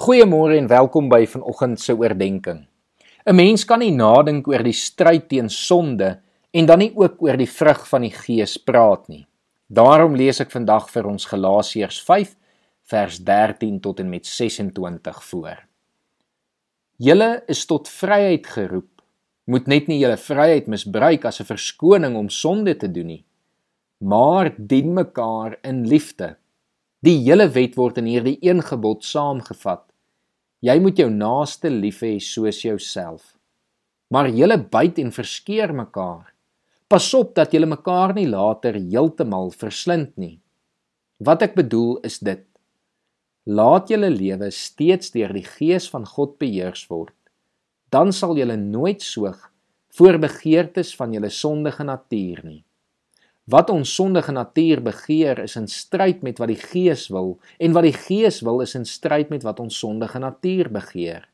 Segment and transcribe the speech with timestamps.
[0.00, 2.62] Goeiemôre en welkom by vanoggend se oordeenking.
[3.28, 6.22] 'n Mens kan nie nadink oor die stryd teen sonde
[6.56, 9.26] en dan nie ook oor die vrug van die Gees praat nie.
[9.68, 12.32] Daarom lees ek vandag vir ons Galasiërs 5
[12.88, 15.58] vers 13 tot en met 26 voor.
[16.96, 19.02] Julle is tot vryheid geroep.
[19.44, 23.24] Moet net nie julle vryheid misbruik as 'n verskoning om sonde te doen nie,
[23.98, 26.36] maar dien mekaar in liefde.
[27.02, 29.89] Die hele wet word in hierdie een gebod saamgevat.
[30.60, 33.32] Jy moet jou naaste lief hê soos jouself.
[34.12, 36.34] Maar julle byt en verskeer mekaar.
[36.90, 40.36] Pas op dat julle mekaar nie later heeltemal verslind nie.
[41.16, 42.44] Wat ek bedoel is dit:
[43.48, 47.16] Laat julle lewe steeds deur die Gees van God beheers word.
[47.88, 49.38] Dan sal julle nooit soog
[49.96, 52.62] voor begeertes van julle sondige natuur nie.
[53.50, 57.86] Wat ons sondige natuur begeer is in stryd met wat die Gees wil en wat
[57.88, 61.24] die Gees wil is in stryd met wat ons sondige natuur begeer.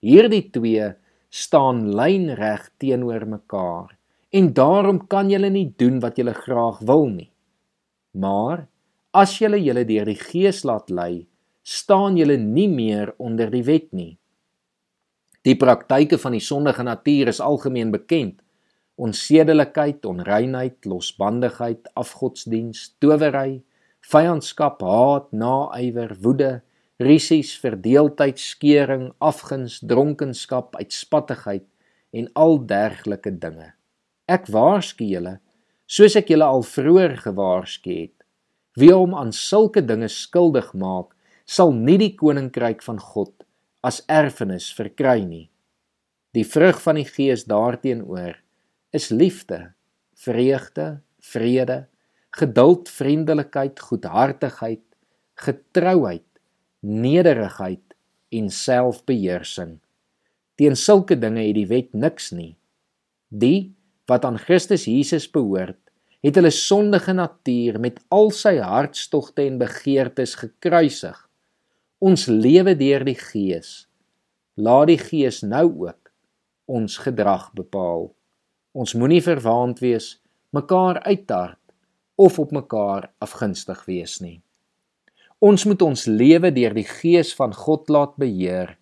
[0.00, 0.92] Hierdie twee
[1.34, 3.92] staan lynreg teenoor mekaar
[4.34, 7.30] en daarom kan julle nie doen wat julle graag wil nie.
[8.14, 8.64] Maar
[9.12, 11.26] as julle julle deur die Gees laat lei,
[11.62, 14.14] staan julle nie meer onder die wet nie.
[15.44, 18.40] Die praktyke van die sondige natuur is algemeen bekend
[19.00, 23.62] onsedelikheid, onreinheid, losbandigheid, afgodsdiens, towery,
[24.10, 26.52] vyandskap, haat, naaiwer, woede,
[27.02, 31.66] risies, verdeeldheid, skeuring, afguns, dronkenskap, uitspattigheid
[32.14, 33.72] en al dergelike dinge.
[34.30, 35.38] Ek waarsku julle,
[35.90, 38.14] soos ek julle al vroeër gewaarsku het,
[38.78, 41.12] wie hom aan sulke dinge skuldig maak,
[41.44, 43.44] sal nie die koninkryk van God
[43.84, 45.48] as erfenis verkry nie.
[46.34, 48.40] Die vrug van die Gees daarteenoor
[48.94, 49.72] is liefde,
[50.14, 51.86] vreugde, vrede,
[52.38, 54.82] geduld, vriendelikheid, goedhartigheid,
[55.34, 56.26] getrouheid,
[56.80, 57.96] nederigheid
[58.34, 59.78] en selfbeheersing.
[60.54, 62.54] Teen sulke dinge het die wet niks nie.
[63.34, 63.74] Die
[64.10, 65.80] wat aan Christus Jesus behoort,
[66.24, 71.16] het hulle sondige natuur met al sy hartstogte en begeertes gekruisig.
[72.04, 73.86] Ons lewe deur die Gees.
[74.54, 76.12] Laat die Gees nou ook
[76.70, 78.12] ons gedrag bepaal.
[78.74, 80.16] Ons moenie verwaand wees,
[80.50, 81.60] mekaar uittart
[82.18, 84.40] of op mekaar afgunstig wees nie.
[85.38, 88.74] Ons moet ons lewe deur die Gees van God laat beheer,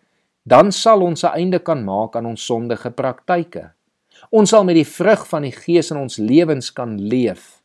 [0.49, 3.73] dan sal ons 'n einde kan maak aan ons sondige praktyke.
[4.31, 7.63] Ons sal met die vrug van die Gees in ons lewens kan leef.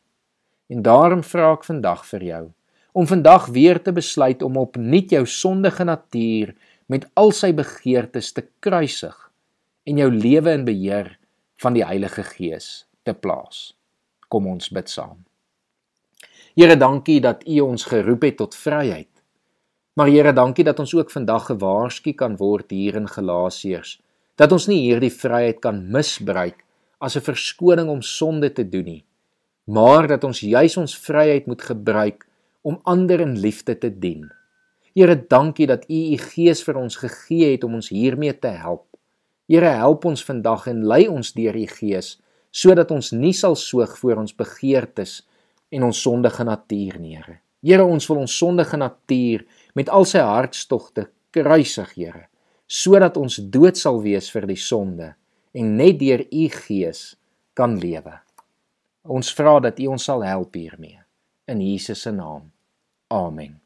[0.68, 2.52] En daarom vra ek vandag vir jou
[2.92, 6.54] om vandag weer te besluit om opnuut jou sondige natuur
[6.86, 9.30] met al sy begeertes te kruisig
[9.84, 11.17] en jou lewe in beheer
[11.62, 13.74] van die Heilige Gees te plaas.
[14.28, 15.24] Kom ons bid saam.
[16.54, 19.10] Here, dankie dat U ons geroep het tot vryheid.
[19.94, 23.98] Maar Here, dankie dat ons ook vandag gewaarsku kan word hier in Galasiërs
[24.38, 26.62] dat ons nie hierdie vryheid kan misbruik
[27.02, 29.04] as 'n verskoning om sonde te doen nie,
[29.66, 32.26] maar dat ons juis ons vryheid moet gebruik
[32.62, 34.30] om ander in liefde te dien.
[34.94, 38.87] Here, dankie dat U U Gees vir ons gegee het om ons hiermee te help.
[39.48, 42.16] Here help ons vandag en lei ons deur U Gees
[42.52, 45.22] sodat ons nie sal soog voor ons begeertes
[45.72, 47.38] en ons sondige natuur nie, Here.
[47.64, 49.44] Here, ons wil ons sondige natuur
[49.76, 52.24] met al sy hartstogte kruisig, Here,
[52.68, 55.12] sodat ons dood sal wees vir die sonde
[55.56, 57.02] en net deur U Gees
[57.56, 58.16] kan lewe.
[59.08, 61.00] Ons vra dat U ons sal help hiermee
[61.48, 62.50] in Jesus se naam.
[63.08, 63.56] Amen.